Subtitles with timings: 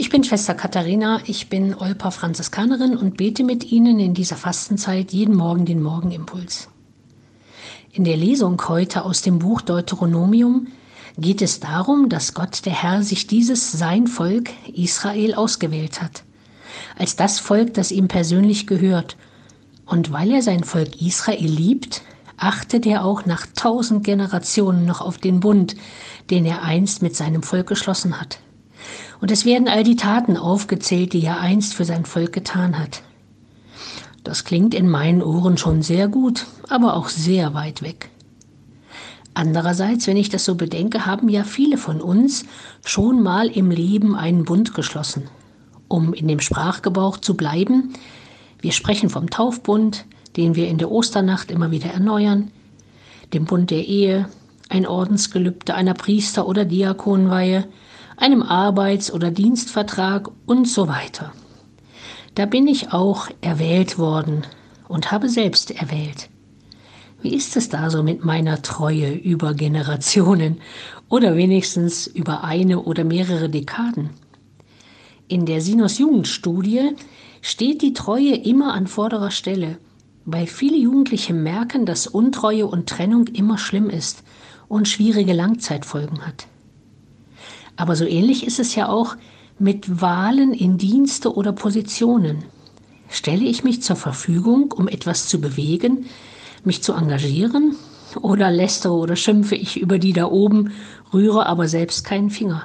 [0.00, 5.12] Ich bin Schwester Katharina, ich bin Olpa Franziskanerin und bete mit Ihnen in dieser Fastenzeit
[5.12, 6.68] jeden Morgen den Morgenimpuls.
[7.90, 10.68] In der Lesung heute aus dem Buch Deuteronomium
[11.18, 16.22] geht es darum, dass Gott der Herr sich dieses sein Volk Israel ausgewählt hat,
[16.96, 19.16] als das Volk, das ihm persönlich gehört.
[19.84, 22.02] Und weil er sein Volk Israel liebt,
[22.36, 25.74] achtet er auch nach tausend Generationen noch auf den Bund,
[26.30, 28.38] den er einst mit seinem Volk geschlossen hat.
[29.20, 33.02] Und es werden all die Taten aufgezählt, die er einst für sein Volk getan hat.
[34.24, 38.10] Das klingt in meinen Ohren schon sehr gut, aber auch sehr weit weg.
[39.34, 42.44] Andererseits, wenn ich das so bedenke, haben ja viele von uns
[42.84, 45.30] schon mal im Leben einen Bund geschlossen.
[45.86, 47.94] Um in dem Sprachgebrauch zu bleiben,
[48.60, 50.04] wir sprechen vom Taufbund,
[50.36, 52.50] den wir in der Osternacht immer wieder erneuern,
[53.32, 54.28] dem Bund der Ehe,
[54.68, 57.68] ein Ordensgelübde einer Priester- oder Diakonweihe,
[58.18, 61.32] einem Arbeits- oder Dienstvertrag und so weiter.
[62.34, 64.42] Da bin ich auch erwählt worden
[64.88, 66.28] und habe selbst erwählt.
[67.20, 70.60] Wie ist es da so mit meiner Treue über Generationen
[71.08, 74.10] oder wenigstens über eine oder mehrere Dekaden?
[75.26, 76.94] In der Sinus Jugendstudie
[77.42, 79.78] steht die Treue immer an vorderer Stelle,
[80.24, 84.22] weil viele Jugendliche merken, dass Untreue und Trennung immer schlimm ist
[84.68, 86.46] und schwierige Langzeitfolgen hat.
[87.78, 89.16] Aber so ähnlich ist es ja auch
[89.60, 92.44] mit Wahlen in Dienste oder Positionen.
[93.08, 96.06] Stelle ich mich zur Verfügung, um etwas zu bewegen,
[96.64, 97.76] mich zu engagieren,
[98.20, 100.72] oder lästere oder schimpfe ich über die da oben,
[101.12, 102.64] rühre aber selbst keinen Finger?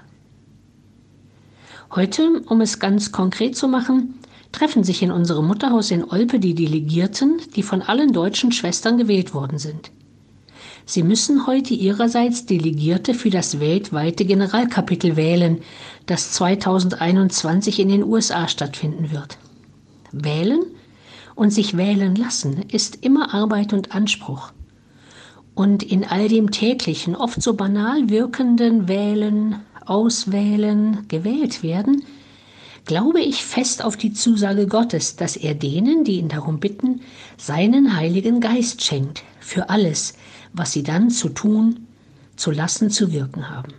[1.93, 4.15] Heute, um es ganz konkret zu machen,
[4.51, 9.35] treffen sich in unserem Mutterhaus in Olpe die Delegierten, die von allen deutschen Schwestern gewählt
[9.35, 9.91] worden sind.
[10.85, 15.61] Sie müssen heute ihrerseits Delegierte für das weltweite Generalkapitel wählen,
[16.05, 19.37] das 2021 in den USA stattfinden wird.
[20.11, 20.61] Wählen
[21.35, 24.51] und sich wählen lassen ist immer Arbeit und Anspruch.
[25.55, 32.03] Und in all dem täglichen, oft so banal wirkenden Wählen, Auswählen, gewählt werden,
[32.85, 37.01] glaube ich fest auf die Zusage Gottes, dass er denen, die ihn darum bitten,
[37.37, 40.13] seinen Heiligen Geist schenkt für alles,
[40.53, 41.87] was sie dann zu tun,
[42.35, 43.73] zu lassen, zu wirken haben.